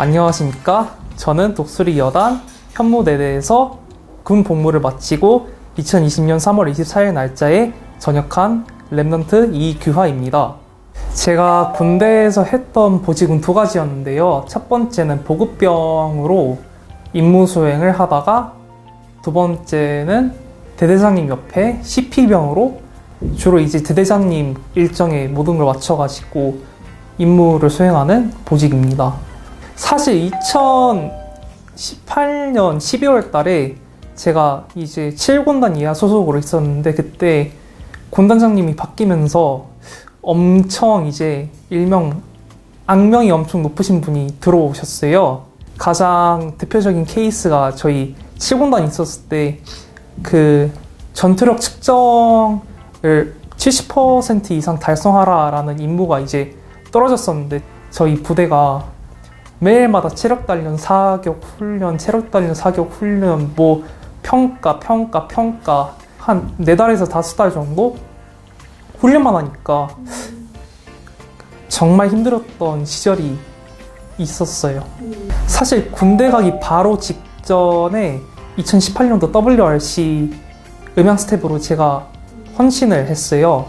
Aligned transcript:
안녕하십니까. 0.00 0.94
저는 1.16 1.52
독수리 1.52 1.98
여단 1.98 2.40
현무대대에서 2.72 3.80
군 4.22 4.44
복무를 4.44 4.80
마치고 4.80 5.48
2020년 5.76 6.38
3월 6.38 6.72
24일 6.72 7.12
날짜에 7.12 7.74
전역한 7.98 8.64
Remnant 8.92 9.50
이규하입니다. 9.52 10.54
제가 11.12 11.74
군대에서 11.76 12.44
했던 12.44 13.02
보직은 13.02 13.42
두 13.42 13.52
가지였는데요. 13.52 14.46
첫 14.48 14.70
번째는 14.70 15.24
보급병으로 15.24 16.56
임무 17.12 17.46
수행을 17.46 18.00
하다가 18.00 18.54
두 19.20 19.34
번째는 19.34 20.32
대대장님 20.78 21.28
옆에 21.28 21.78
CP병으로 21.82 22.80
주로 23.36 23.58
이제 23.58 23.82
대대장님 23.82 24.56
일정에 24.76 25.28
모든 25.28 25.58
걸 25.58 25.66
맞춰가지고 25.66 26.58
임무를 27.18 27.68
수행하는 27.68 28.32
보직입니다. 28.46 29.28
사실 29.80 30.30
2018년 30.30 31.10
12월 32.76 33.32
달에 33.32 33.76
제가 34.14 34.68
이제 34.74 35.10
7군단 35.16 35.78
이하 35.78 35.94
소속으로 35.94 36.38
있었는데 36.38 36.92
그때 36.92 37.52
군단장님이 38.10 38.76
바뀌면서 38.76 39.66
엄청 40.20 41.06
이제 41.06 41.48
일명 41.70 42.22
악명이 42.86 43.30
엄청 43.30 43.62
높으신 43.62 44.02
분이 44.02 44.36
들어오셨어요. 44.40 45.46
가장 45.78 46.58
대표적인 46.58 47.06
케이스가 47.06 47.74
저희 47.74 48.14
7군단 48.38 48.86
있었을 48.86 49.28
때 49.28 49.60
그 50.22 50.70
전투력 51.14 51.60
측정을 51.60 52.60
70% 53.56 54.50
이상 54.52 54.78
달성하라라는 54.78 55.80
임무가 55.80 56.20
이제 56.20 56.54
떨어졌었는데 56.92 57.62
저희 57.90 58.22
부대가 58.22 58.84
매일마다 59.60 60.08
체력 60.08 60.46
단련 60.46 60.76
사격 60.76 61.40
훈련, 61.58 61.98
체력 61.98 62.30
단련 62.30 62.54
사격 62.54 62.90
훈련, 62.92 63.52
뭐 63.54 63.84
평가, 64.22 64.78
평가, 64.80 65.28
평가 65.28 65.94
한 66.18 66.54
네 66.58 66.76
달에서 66.76 67.06
다섯 67.06 67.36
달 67.36 67.52
정도 67.52 67.96
훈련만 68.98 69.34
하니까 69.36 69.88
정말 71.68 72.08
힘들었던 72.08 72.84
시절이 72.84 73.38
있었어요. 74.18 74.84
사실 75.46 75.90
군대 75.92 76.30
가기 76.30 76.60
바로 76.60 76.98
직전에 76.98 78.20
2018년도 78.58 79.34
WRC 79.34 80.34
음향 80.98 81.16
스태프로 81.16 81.58
제가 81.58 82.06
헌신을 82.58 83.06
했어요. 83.06 83.66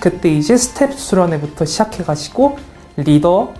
그때 0.00 0.28
이제 0.30 0.56
스태프 0.56 0.94
수련회부터 0.94 1.64
시작해가지고 1.64 2.58
리더, 2.96 3.52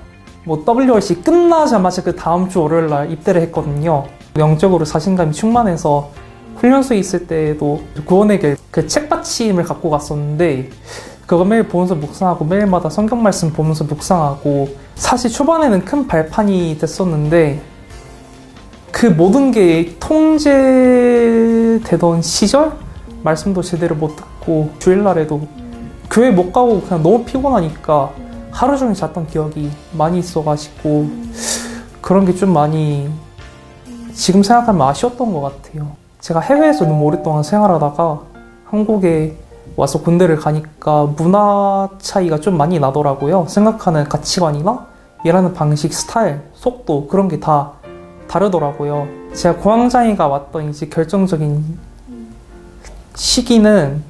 뭐 0.44 0.62
WRC 0.66 1.22
끝나자마자 1.22 2.02
그 2.02 2.14
다음 2.14 2.48
주 2.48 2.60
월요일 2.60 2.88
날 2.88 3.10
입대를 3.10 3.40
했거든요. 3.42 4.04
영적으로 4.36 4.84
자신감이 4.84 5.32
충만해서 5.32 6.10
훈련소에 6.56 6.98
있을 6.98 7.26
때도 7.26 7.82
구원의 8.04 8.42
길 8.42 8.56
그 8.70 8.86
책받침을 8.86 9.64
갖고 9.64 9.90
갔었는데 9.90 10.68
그거 11.26 11.44
매일 11.44 11.66
보면서 11.66 11.94
묵상하고 11.94 12.44
매일마다 12.44 12.90
성경 12.90 13.22
말씀 13.22 13.52
보면서 13.52 13.84
묵상하고 13.84 14.68
사실 14.94 15.30
초반에는 15.30 15.84
큰 15.84 16.06
발판이 16.06 16.76
됐었는데 16.78 17.62
그 18.92 19.06
모든 19.06 19.50
게 19.50 19.96
통제되던 19.98 20.60
시절 22.22 22.72
말씀도 23.22 23.62
제대로 23.62 23.96
못 23.96 24.14
듣고 24.16 24.70
주일날에도 24.78 25.48
교회 26.10 26.30
못 26.30 26.52
가고 26.52 26.82
그냥 26.82 27.02
너무 27.02 27.24
피곤하니까 27.24 28.12
하루 28.54 28.78
종일 28.78 28.94
잤던 28.94 29.26
기억이 29.26 29.68
많이 29.92 30.20
있어가지고 30.20 31.08
그런 32.00 32.24
게 32.24 32.34
좀 32.34 32.52
많이 32.52 33.10
지금 34.12 34.42
생각하면 34.44 34.86
아쉬웠던 34.88 35.32
것 35.32 35.40
같아요. 35.40 35.88
제가 36.20 36.38
해외에서 36.40 36.84
너무 36.84 37.04
오랫동안 37.04 37.42
생활하다가 37.42 38.20
한국에 38.66 39.36
와서 39.76 40.00
군대를 40.00 40.36
가니까 40.36 41.04
문화 41.16 41.88
차이가 41.98 42.38
좀 42.38 42.56
많이 42.56 42.78
나더라고요. 42.78 43.46
생각하는 43.48 44.04
가치관이나 44.04 44.86
일하는 45.24 45.52
방식, 45.52 45.92
스타일, 45.92 46.40
속도 46.54 47.08
그런 47.08 47.26
게 47.28 47.40
다 47.40 47.72
다르더라고요. 48.28 49.08
제가 49.34 49.56
공황장애가 49.60 50.28
왔던 50.28 50.70
이제 50.70 50.86
결정적인 50.86 51.76
시기는 53.16 54.02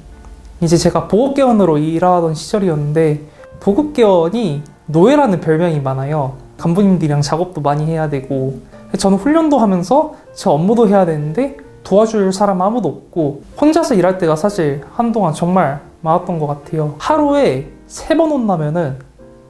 이제 0.61 0.77
제가 0.77 1.07
보급개원으로 1.07 1.79
일하던 1.79 2.35
시절이었는데 2.35 3.21
보급개원이 3.59 4.63
노예라는 4.87 5.41
별명이 5.41 5.79
많아요. 5.79 6.33
간부님들이랑 6.57 7.21
작업도 7.21 7.61
많이 7.61 7.85
해야 7.85 8.09
되고 8.09 8.59
저는 8.97 9.17
훈련도 9.17 9.57
하면서 9.57 10.13
제 10.33 10.49
업무도 10.49 10.87
해야 10.87 11.05
되는데 11.05 11.57
도와줄 11.83 12.31
사람 12.33 12.61
아무도 12.61 12.87
없고 12.89 13.43
혼자서 13.59 13.95
일할 13.95 14.17
때가 14.17 14.35
사실 14.35 14.81
한동안 14.93 15.33
정말 15.33 15.81
많았던 16.01 16.39
것 16.39 16.47
같아요. 16.47 16.95
하루에 16.97 17.71
세 17.87 18.15
번 18.15 18.31
혼나면은 18.31 18.97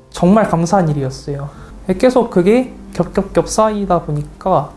정말 0.09 0.47
감사한 0.49 0.89
일이었어요. 0.89 1.49
계속 1.97 2.29
그게 2.29 2.73
겹겹겹 2.93 3.47
쌓이다 3.49 4.01
보니까 4.03 4.71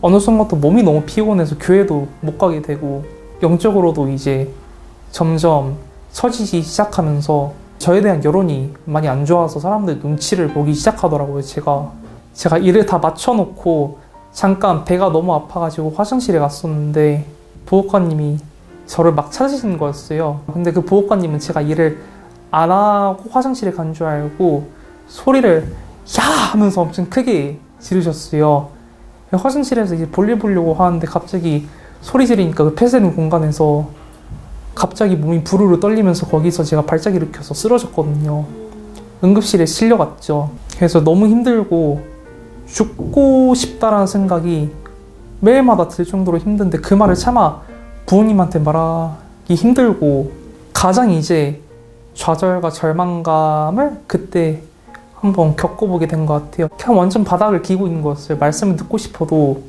어느 0.00 0.18
순간부터 0.18 0.56
몸이 0.56 0.82
너무 0.82 1.02
피곤해서 1.02 1.56
교회도 1.58 2.08
못 2.20 2.38
가게 2.38 2.60
되고 2.60 3.04
영적으로도 3.42 4.08
이제 4.10 4.50
점점 5.10 5.76
처지기 6.12 6.62
시작하면서 6.62 7.52
저에 7.84 8.00
대한 8.00 8.24
여론이 8.24 8.72
많이 8.86 9.06
안 9.08 9.26
좋아서 9.26 9.60
사람들 9.60 9.98
눈치를 9.98 10.48
보기 10.54 10.72
시작하더라고요. 10.72 11.42
제가 11.42 11.92
제가 12.32 12.56
일을 12.56 12.86
다 12.86 12.96
맞춰놓고 12.96 13.98
잠깐 14.32 14.86
배가 14.86 15.10
너무 15.10 15.34
아파가지고 15.34 15.92
화장실에 15.94 16.38
갔었는데 16.38 17.26
보호관님이 17.66 18.38
저를 18.86 19.12
막 19.12 19.30
찾으시는 19.30 19.76
거였어요. 19.76 20.40
근데 20.50 20.72
그 20.72 20.80
보호관님은 20.80 21.40
제가 21.40 21.60
일을 21.60 21.98
안 22.50 22.70
하고 22.70 23.28
화장실에 23.30 23.72
간 23.72 23.92
줄 23.92 24.06
알고 24.06 24.66
소리를 25.06 25.70
야 26.18 26.22
하면서 26.52 26.80
엄청 26.80 27.10
크게 27.10 27.58
지르셨어요. 27.80 28.70
화장실에서 29.30 29.94
이제 29.94 30.08
볼일 30.08 30.38
보려고 30.38 30.72
하는데 30.72 31.06
갑자기 31.06 31.68
소리 32.00 32.26
지르니까 32.26 32.64
그 32.64 32.74
폐쇄된 32.74 33.14
공간에서 33.14 33.90
갑자기 34.74 35.16
몸이 35.16 35.44
부르르 35.44 35.78
떨리면서 35.80 36.26
거기서 36.26 36.64
제가 36.64 36.82
발작 36.82 37.14
일으켜서 37.14 37.54
쓰러졌거든요. 37.54 38.44
응급실에 39.22 39.66
실려갔죠. 39.66 40.50
그래서 40.76 41.02
너무 41.02 41.26
힘들고 41.28 42.02
죽고 42.66 43.54
싶다라는 43.54 44.06
생각이 44.06 44.70
매일마다 45.40 45.88
들 45.88 46.04
정도로 46.04 46.38
힘든데 46.38 46.78
그 46.78 46.94
말을 46.94 47.14
차마 47.14 47.60
부모님한테 48.06 48.58
말하기 48.58 49.54
힘들고 49.54 50.32
가장 50.72 51.10
이제 51.10 51.60
좌절과 52.14 52.70
절망감을 52.70 54.02
그때 54.06 54.62
한번 55.14 55.56
겪어보게 55.56 56.06
된 56.06 56.26
것 56.26 56.50
같아요. 56.50 56.68
그냥 56.78 56.98
완전 56.98 57.24
바닥을 57.24 57.62
기고 57.62 57.86
있는 57.86 58.02
거였어요. 58.02 58.38
말씀을 58.38 58.76
듣고 58.76 58.98
싶어도 58.98 59.62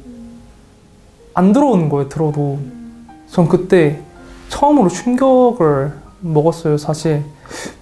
안 1.34 1.54
들어오는 1.54 1.90
거예요, 1.90 2.10
들어도. 2.10 2.60
전 3.28 3.48
그때 3.48 4.02
처음으로 4.50 4.90
충격을 4.90 5.94
먹었어요, 6.22 6.78
사실. 6.78 7.24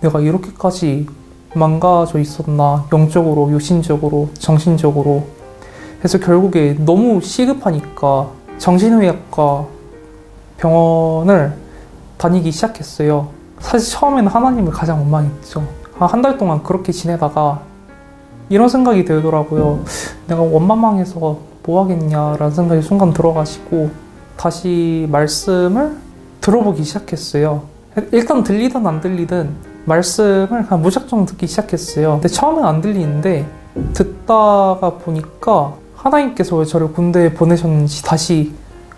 내가 0.01 0.19
이렇게까지 0.19 1.07
망가져 1.55 2.19
있었나 2.19 2.85
영적으로 2.91 3.51
유신적으로 3.51 4.29
정신적으로 4.39 5.23
해서 6.03 6.17
결국에 6.17 6.75
너무 6.79 7.21
시급하니까 7.21 8.27
정신의학과 8.57 9.65
병원을 10.57 11.53
다니기 12.17 12.51
시작했어요. 12.51 13.29
사실 13.59 13.91
처음에는 13.91 14.27
하나님을 14.29 14.71
가장 14.71 14.99
원망했죠. 14.99 15.63
한 15.99 16.21
달 16.21 16.37
동안 16.37 16.63
그렇게 16.63 16.91
지내다가 16.91 17.61
이런 18.49 18.67
생각이 18.67 19.05
들더라고요. 19.05 19.83
내가 20.27 20.41
원망망해서 20.41 21.37
뭐 21.65 21.83
하겠냐라는 21.83 22.51
생각이 22.51 22.81
순간 22.81 23.13
들어가지고 23.13 23.89
다시 24.35 25.07
말씀을 25.09 25.95
들어보기 26.43 26.83
시작했어요. 26.83 27.63
일단 28.11 28.43
들리든 28.43 28.85
안 28.85 28.99
들리든 28.99 29.49
말씀을 29.85 30.47
그냥 30.67 30.81
무작정 30.81 31.25
듣기 31.25 31.47
시작했어요. 31.47 32.13
근데 32.13 32.27
처음엔 32.27 32.65
안 32.65 32.81
들리는데 32.81 33.45
듣다가 33.93 34.97
보니까 34.99 35.73
하나님께서 35.95 36.57
왜 36.57 36.65
저를 36.65 36.91
군대에 36.91 37.33
보내셨는지 37.33 38.03
다시 38.03 38.53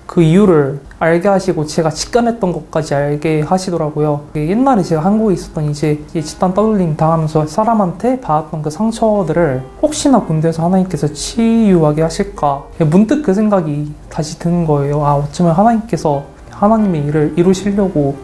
그 0.07 0.21
이유를 0.21 0.79
알게 0.99 1.27
하시고 1.27 1.65
제가 1.65 1.89
직감했던 1.89 2.51
것까지 2.51 2.95
알게 2.95 3.41
하시더라고요. 3.41 4.21
옛날에 4.35 4.81
제가 4.81 5.03
한국에 5.03 5.33
있었던 5.33 5.69
이제 5.69 6.03
집단 6.13 6.53
떠돌림 6.53 6.95
당하면서 6.95 7.47
사람한테 7.47 8.21
받았던 8.21 8.61
그 8.61 8.69
상처들을 8.69 9.63
혹시나 9.81 10.21
군대에서 10.21 10.63
하나님께서 10.63 11.11
치유하게 11.11 12.03
하실까 12.03 12.65
문득 12.89 13.23
그 13.23 13.33
생각이 13.33 13.91
다시 14.09 14.39
드는 14.39 14.65
거예요. 14.65 15.03
아 15.05 15.15
어쩌면 15.15 15.53
하나님께서 15.53 16.34
하나님의 16.55 17.05
일을 17.05 17.33
이루시려고 17.35 18.15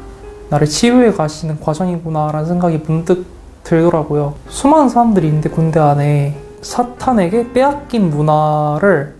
나를 0.50 0.68
치유해 0.68 1.12
가시는 1.12 1.60
과정이구나라는 1.60 2.48
생각이 2.48 2.82
문득 2.86 3.26
들더라고요. 3.64 4.34
수많은 4.50 4.90
사람들이 4.90 5.28
있는데 5.28 5.50
군대 5.50 5.80
안에 5.80 6.38
사탄에게 6.62 7.54
빼앗긴 7.54 8.10
문화를 8.10 9.16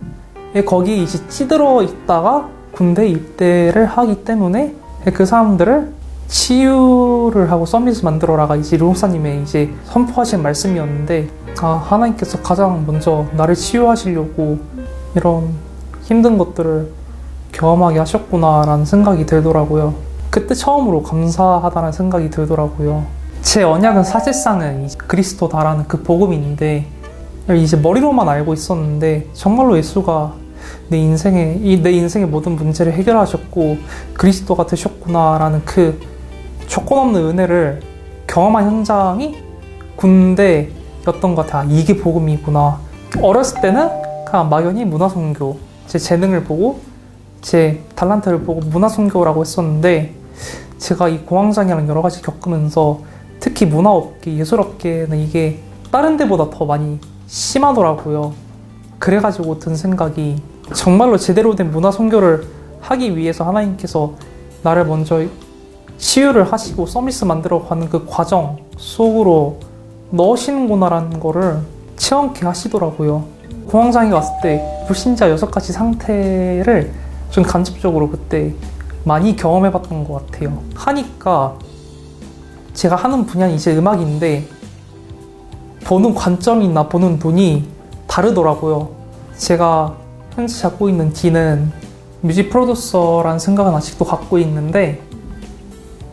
거기에 0.66 0.96
이제 0.96 1.26
찌들어 1.28 1.82
있다가 1.82 2.48
군대 2.72 3.08
입대를 3.08 3.86
하기 3.86 4.24
때문에 4.24 4.74
그 5.14 5.24
사람들을 5.24 5.92
치유를 6.28 7.50
하고 7.50 7.66
서밋을 7.66 8.04
만들어라가 8.04 8.56
이제 8.56 8.76
르목사님의 8.76 9.42
이제 9.42 9.70
선포하신 9.84 10.42
말씀이었는데 10.42 11.28
아 11.60 11.66
하나님께서 11.68 12.40
가장 12.40 12.84
먼저 12.86 13.26
나를 13.32 13.54
치유하시려고 13.54 14.58
이런 15.14 15.50
힘든 16.02 16.38
것들을 16.38 17.01
경험하게 17.52 17.98
하셨구나라는 18.00 18.84
생각이 18.84 19.26
들더라고요. 19.26 19.94
그때 20.30 20.54
처음으로 20.54 21.02
감사하다는 21.02 21.92
생각이 21.92 22.30
들더라고요. 22.30 23.04
제 23.42 23.62
언약은 23.62 24.04
사실상은 24.04 24.88
그리스도다라는 24.96 25.86
그 25.88 26.02
복음인데 26.02 26.86
이제 27.56 27.76
머리로만 27.76 28.28
알고 28.28 28.54
있었는데 28.54 29.28
정말로 29.34 29.76
예수가 29.76 30.32
내 30.88 30.96
인생의 30.98 31.58
이 31.62 31.82
내 31.82 31.90
인생의 31.92 32.28
모든 32.28 32.56
문제를 32.56 32.92
해결하셨고 32.94 33.76
그리스도가 34.14 34.66
되셨구나라는 34.66 35.62
그 35.64 36.00
조건 36.68 36.98
없는 37.00 37.20
은혜를 37.30 37.80
경험한 38.28 38.64
현장이 38.66 39.36
군대였던 39.96 41.34
것 41.34 41.36
같아. 41.46 41.60
아, 41.60 41.64
이게 41.68 41.96
복음이구나. 41.98 42.78
어렸을 43.20 43.60
때는 43.60 43.88
그냥 44.24 44.48
막연히 44.48 44.84
문화선교 44.84 45.58
제 45.88 45.98
재능을 45.98 46.44
보고 46.44 46.80
제 47.42 47.82
달란트를 47.96 48.44
보고 48.44 48.60
문화 48.60 48.88
선교라고 48.88 49.42
했었는데 49.42 50.14
제가 50.78 51.08
이 51.08 51.18
공황장애랑 51.26 51.88
여러 51.88 52.00
가지 52.00 52.22
겪으면서 52.22 53.00
특히 53.40 53.66
문화업계, 53.66 54.36
예술업계는 54.38 55.18
이게 55.18 55.58
다른 55.90 56.16
데보다 56.16 56.48
더 56.50 56.64
많이 56.64 56.98
심하더라고요. 57.26 58.32
그래가지고 58.98 59.58
든 59.58 59.74
생각이 59.74 60.40
정말로 60.74 61.18
제대로 61.18 61.54
된 61.56 61.70
문화 61.70 61.90
선교를 61.90 62.46
하기 62.80 63.16
위해서 63.16 63.44
하나님께서 63.44 64.14
나를 64.62 64.86
먼저 64.86 65.24
치유를 65.98 66.52
하시고 66.52 66.86
서비스 66.86 67.24
만들어 67.24 67.62
가는 67.64 67.88
그 67.88 68.06
과정 68.06 68.58
속으로 68.76 69.58
넣으시는구나라는 70.10 71.20
거를 71.20 71.58
체험케 71.96 72.46
하시더라고요. 72.46 73.24
공황장애 73.68 74.12
왔을 74.12 74.34
때 74.42 74.84
불신자 74.86 75.30
여섯 75.30 75.50
가지 75.50 75.72
상태를 75.72 76.92
좀 77.32 77.42
간접적으로 77.42 78.10
그때 78.10 78.54
많이 79.04 79.34
경험해봤던 79.34 80.04
것 80.04 80.26
같아요. 80.26 80.62
하니까 80.74 81.56
제가 82.74 82.94
하는 82.94 83.26
분야는 83.26 83.54
이제 83.54 83.74
음악인데 83.74 84.46
보는 85.84 86.14
관점이나 86.14 86.88
보는 86.88 87.18
눈이 87.22 87.68
다르더라고요. 88.06 88.90
제가 89.36 89.96
현재 90.34 90.54
잡고 90.60 90.90
있는 90.90 91.12
D는 91.12 91.72
뮤직 92.20 92.50
프로듀서라는 92.50 93.38
생각은 93.38 93.74
아직도 93.74 94.04
갖고 94.04 94.38
있는데 94.38 95.02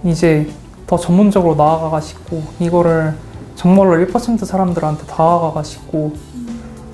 이제 0.06 0.50
더 0.88 0.98
전문적으로 0.98 1.56
나아가가지고 1.56 2.42
이거를 2.62 3.14
정말로 3.56 4.06
1% 4.06 4.46
사람들한테 4.46 5.06
다가가가지고 5.06 6.14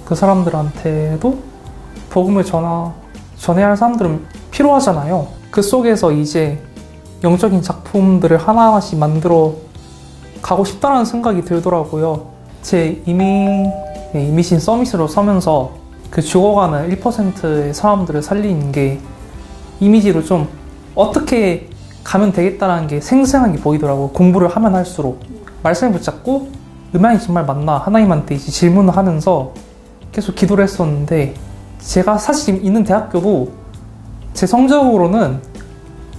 그 0.04 0.16
사람들한테도 0.16 1.38
복음을 2.10 2.44
전하, 2.44 2.92
전해야 3.45 3.68
할 3.69 3.77
사람들은 3.77 4.25
필요하잖아요. 4.50 5.27
그 5.51 5.62
속에서 5.62 6.12
이제 6.12 6.59
영적인 7.24 7.62
작품들을 7.62 8.38
하나하나씩 8.38 8.97
만들어 8.97 9.53
가고 10.42 10.65
싶다는 10.65 11.06
생각이 11.06 11.44
들더라고요. 11.44 12.25
제 12.63 13.03
이미, 13.06 13.69
네, 14.13 14.25
이미신 14.27 14.59
서밋으로 14.59 15.07
서면서 15.07 15.74
그 16.09 16.24
죽어가는 16.24 16.89
1%의 16.89 17.75
사람들을 17.75 18.24
살리는 18.24 18.71
게 18.71 19.00
이미지로 19.80 20.24
좀 20.24 20.47
어떻게 20.95 21.69
가면 22.03 22.31
되겠다라는 22.31 22.88
게 22.88 23.00
생생하게 23.00 23.59
보이더라고요. 23.59 24.09
공부를 24.09 24.47
하면 24.47 24.74
할수록. 24.74 25.19
말씀을 25.62 25.94
붙잡고 25.94 26.50
음향이 26.95 27.19
정말 27.19 27.45
맞나 27.45 27.77
하나님한테 27.77 28.33
이제 28.33 28.51
질문을 28.51 28.97
하면서 28.97 29.53
계속 30.12 30.33
기도를 30.33 30.63
했었는데 30.63 31.36
제가 31.85 32.17
사실 32.17 32.65
있는 32.65 32.83
대학교도 32.83 33.51
제 34.33 34.45
성적으로는 34.47 35.39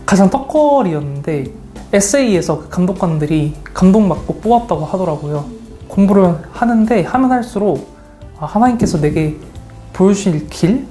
가장 0.06 0.30
떡거리였는데 0.30 1.52
에세이에서 1.92 2.60
그 2.60 2.68
감독관들이 2.68 3.54
감동받고 3.74 4.34
뽑았다고 4.34 4.84
하더라고요. 4.84 5.44
공부를 5.88 6.38
하는데 6.52 7.02
하면 7.02 7.32
할수록 7.32 7.88
아, 8.38 8.46
하나님께서 8.46 9.00
내게 9.00 9.36
보여주실 9.92 10.48
길이 10.48 10.86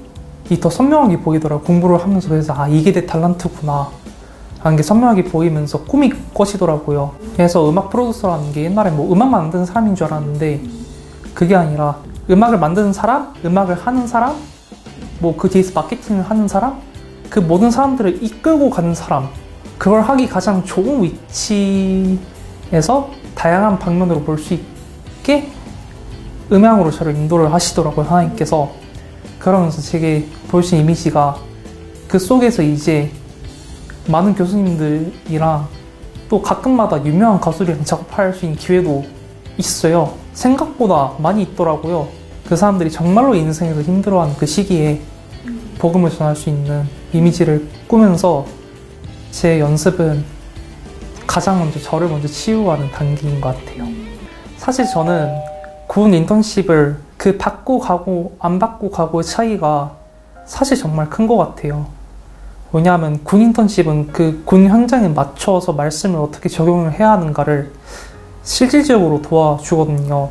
더 0.60 0.68
선명하게 0.68 1.20
보이더라고요. 1.20 1.66
공부를 1.66 2.02
하면서 2.02 2.28
그래서 2.28 2.52
아 2.54 2.68
이게 2.68 2.92
내 2.92 3.06
달란트구나 3.06 3.88
하는 4.60 4.76
게 4.76 4.82
선명하게 4.82 5.24
보이면서 5.24 5.84
꿈이 5.84 6.12
꿔지더라고요. 6.34 7.12
그래서 7.34 7.68
음악 7.68 7.90
프로듀서라는 7.90 8.52
게 8.52 8.64
옛날에 8.64 8.90
뭐 8.90 9.12
음악 9.12 9.30
만드는 9.30 9.64
사람인 9.64 9.94
줄 9.94 10.06
알았는데 10.06 10.62
그게 11.34 11.54
아니라 11.54 11.96
음악을 12.28 12.58
만드는 12.58 12.92
사람, 12.92 13.32
음악을 13.44 13.76
하는 13.76 14.06
사람, 14.06 14.36
뭐 15.20 15.36
그 15.36 15.48
뒤에서 15.48 15.72
마케팅을 15.74 16.22
하는 16.22 16.48
사람, 16.48 16.80
그 17.30 17.40
모든 17.40 17.70
사람들을 17.70 18.22
이끌고 18.22 18.70
가는 18.70 18.94
사람, 18.94 19.28
그걸 19.78 20.02
하기 20.02 20.28
가장 20.28 20.64
좋은 20.64 21.02
위치에서 21.02 22.18
다양한 23.34 23.78
방면으로 23.78 24.22
볼 24.22 24.38
수 24.38 24.54
있게 24.54 25.48
음향으로 26.50 26.90
저를 26.90 27.14
인도를 27.16 27.52
하시더라고요, 27.52 28.06
하나님께서. 28.06 28.70
그러면서 29.38 29.82
제게 29.82 30.26
보여주신 30.48 30.80
이미지가 30.80 31.36
그 32.08 32.18
속에서 32.18 32.62
이제 32.62 33.10
많은 34.08 34.34
교수님들이랑 34.34 35.66
또 36.28 36.42
가끔마다 36.42 37.04
유명한 37.04 37.40
가수들이랑 37.40 37.84
작업할 37.84 38.32
수 38.32 38.44
있는 38.44 38.58
기회도 38.58 39.04
있어요. 39.58 40.14
생각보다 40.32 41.12
많이 41.18 41.42
있더라고요. 41.42 42.08
그 42.48 42.56
사람들이 42.56 42.90
정말로 42.90 43.34
인생에서 43.34 43.82
힘들어하는 43.82 44.36
그 44.36 44.46
시기에 44.46 45.00
복음을 45.78 46.10
전할 46.10 46.36
수 46.36 46.48
있는 46.48 46.84
이미지를 47.12 47.68
꾸면서 47.86 48.46
제 49.30 49.60
연습은 49.60 50.24
가장 51.26 51.58
먼저 51.58 51.80
저를 51.80 52.08
먼저 52.08 52.28
치유하는 52.28 52.90
단계인 52.92 53.40
것 53.40 53.54
같아요. 53.56 53.84
사실 54.56 54.86
저는 54.86 55.34
군 55.86 56.14
인턴십을 56.14 56.96
그 57.16 57.36
받고 57.36 57.80
가고 57.80 58.36
안 58.38 58.58
받고 58.58 58.90
가고의 58.90 59.24
차이가 59.24 59.96
사실 60.46 60.76
정말 60.76 61.10
큰 61.10 61.26
것 61.26 61.36
같아요. 61.36 61.86
왜냐하면 62.72 63.22
군 63.24 63.42
인턴십은 63.42 64.12
그 64.12 64.42
군 64.44 64.68
현장에 64.68 65.08
맞춰서 65.08 65.72
말씀을 65.72 66.20
어떻게 66.20 66.48
적용을 66.48 66.92
해야 66.98 67.10
하는가를 67.12 67.72
실질적으로 68.44 69.20
도와주거든요. 69.22 70.30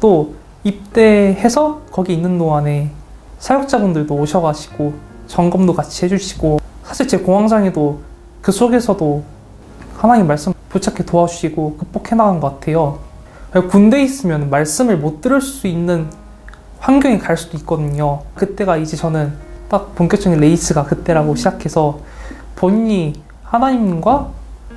또 0.00 0.34
입대해서 0.64 1.82
거기 1.90 2.14
있는 2.14 2.38
동안에 2.38 2.90
사역자분들도 3.38 4.14
오셔가지고 4.14 4.92
점검도 5.26 5.74
같이 5.74 6.04
해주시고 6.04 6.60
사실 6.84 7.08
제 7.08 7.18
공황장애도 7.18 8.00
그 8.42 8.52
속에서도 8.52 9.22
하나님 9.96 10.26
말씀 10.26 10.52
붙잡게 10.68 11.04
도와주시고 11.04 11.76
극복해 11.78 12.14
나간 12.14 12.40
것 12.40 12.60
같아요. 12.60 12.98
군대에 13.68 14.02
있으면 14.02 14.50
말씀을 14.50 14.96
못 14.98 15.20
들을 15.20 15.40
수 15.40 15.66
있는 15.66 16.08
환경에 16.78 17.18
갈 17.18 17.36
수도 17.36 17.56
있거든요. 17.58 18.22
그때가 18.34 18.76
이제 18.76 18.96
저는 18.96 19.32
딱 19.68 19.94
본격적인 19.94 20.40
레이스가 20.40 20.84
그때라고 20.84 21.34
시작해서 21.34 22.00
본인이 22.56 23.22
하나님과 23.42 24.28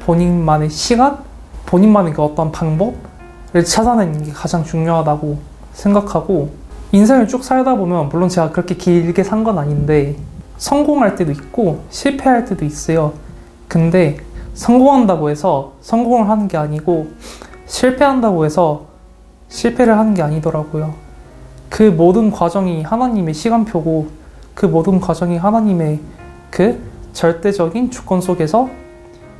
본인만의 0.01 0.69
시간, 0.69 1.19
본인만의 1.65 2.13
그 2.13 2.21
어떤 2.21 2.51
방법을 2.51 3.65
찾아내는 3.65 4.23
게 4.23 4.31
가장 4.31 4.63
중요하다고 4.63 5.52
생각하고 5.73 6.51
인생을 6.91 7.27
쭉 7.27 7.43
살다 7.43 7.75
보면 7.75 8.09
물론 8.09 8.29
제가 8.29 8.51
그렇게 8.51 8.75
길게 8.75 9.23
산 9.23 9.43
건 9.43 9.57
아닌데 9.57 10.15
성공할 10.57 11.15
때도 11.15 11.31
있고 11.31 11.81
실패할 11.89 12.45
때도 12.45 12.63
있어요. 12.65 13.13
근데 13.67 14.17
성공한다고 14.53 15.29
해서 15.29 15.73
성공을 15.81 16.29
하는 16.29 16.47
게 16.47 16.57
아니고 16.57 17.07
실패한다고 17.65 18.45
해서 18.45 18.85
실패를 19.49 19.97
하는 19.97 20.13
게 20.13 20.21
아니더라고요. 20.21 20.93
그 21.69 21.83
모든 21.83 22.29
과정이 22.31 22.83
하나님의 22.83 23.33
시간표고 23.33 24.07
그 24.53 24.67
모든 24.67 24.99
과정이 24.99 25.37
하나님의 25.37 25.99
그 26.51 26.79
절대적인 27.13 27.89
주권 27.89 28.21
속에서 28.21 28.69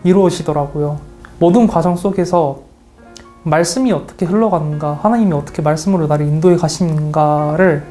이루어지더라고요. 0.04 0.98
모든 1.40 1.68
과정 1.68 1.96
속에서 1.96 2.62
말씀이 3.44 3.92
어떻게 3.92 4.26
흘러가는가, 4.26 5.00
하나님이 5.02 5.34
어떻게 5.34 5.62
말씀으로 5.62 6.08
나를 6.08 6.26
인도해 6.26 6.56
가시는가를 6.56 7.84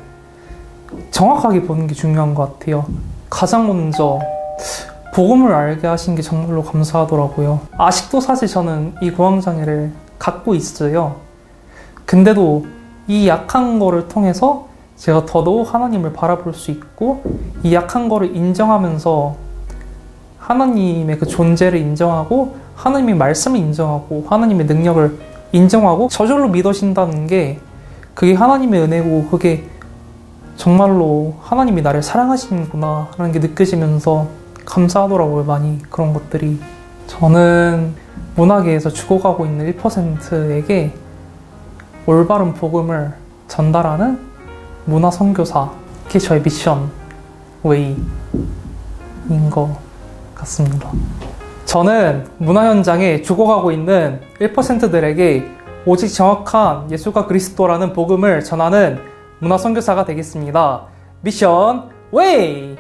정확하게 1.11 1.63
보는 1.63 1.87
게 1.87 1.95
중요한 1.95 2.35
것 2.35 2.59
같아요. 2.59 2.87
가장 3.29 3.67
먼저 3.67 4.19
복음을 5.15 5.53
알게 5.53 5.87
하신 5.87 6.15
게 6.15 6.23
정말로 6.23 6.63
감사하더라고요. 6.63 7.61
아직도 7.77 8.21
사실 8.21 8.49
저는 8.49 8.95
이 9.03 9.11
고황장애를 9.11 9.93
갖고 10.19 10.55
있어요. 10.55 11.17
근데도 12.07 12.65
이 13.09 13.29
약한 13.29 13.79
거를 13.79 14.09
통해서 14.09 14.69
제가 14.97 15.27
더더욱 15.27 15.73
하나님을 15.75 16.13
바라볼 16.15 16.55
수 16.55 16.71
있고 16.71 17.23
이 17.63 17.75
약한 17.75 18.09
거를 18.09 18.35
인정하면서 18.35 19.37
하나님의 20.39 21.19
그 21.19 21.27
존재를 21.27 21.79
인정하고 21.79 22.57
하나님의 22.77 23.15
말씀을 23.17 23.59
인정하고 23.59 24.27
하나님의 24.29 24.67
능력을 24.67 25.32
인정하고 25.53 26.09
저절로 26.09 26.49
믿어진다는 26.49 27.27
게 27.27 27.61
그게 28.15 28.35
하나님의 28.35 28.81
은혜고 28.81 29.29
그게 29.31 29.69
정말로 30.57 31.35
하나님이 31.43 31.83
나를 31.83 32.03
사랑하시는구나 32.03 33.09
라는 33.17 33.33
게 33.33 33.39
느껴지면서 33.39 34.29
감사하더라고요 34.65 35.45
많이 35.45 35.81
그런 35.91 36.13
것들이 36.13 36.61
저는 37.07 37.95
문화계에서 38.37 38.91
죽어가고 38.91 39.47
있는 39.47 39.75
1%에게 39.77 40.95
올바른 42.07 42.55
복음을 42.55 43.15
전달하는 43.49 44.19
문화 44.85 45.11
선교사 45.11 45.71
그게 46.07 46.19
저의 46.19 46.43
미션 46.43 46.91
웨이인 47.63 48.01
것 49.51 49.77
같습니다. 50.35 50.91
저는 51.73 52.27
문화 52.37 52.69
현장에 52.69 53.23
죽어가고 53.23 53.73
있는 53.73 54.21
1%들에게 54.41 55.43
오직 55.87 56.09
정확한 56.09 56.91
예수가 56.91 57.27
그리스도라는 57.27 57.95
복음을 57.95 58.45
전하는 58.45 58.99
문화 59.39 59.57
선교사가 59.57 60.05
되겠습니다. 60.05 60.85
미션 61.23 61.89
웨이! 62.13 62.77